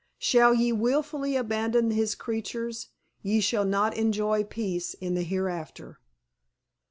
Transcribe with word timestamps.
Shall 0.17 0.55
ye 0.55 0.71
wilfully 0.71 1.35
abandon 1.35 1.91
His 1.91 2.15
creatures, 2.15 2.87
ye 3.21 3.39
shall 3.39 3.65
not 3.65 3.95
enjoy 3.95 4.43
peace 4.43 4.95
in 4.95 5.13
the 5.13 5.21
hereafter! 5.21 5.99